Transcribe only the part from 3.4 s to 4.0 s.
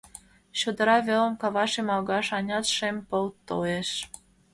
толеш.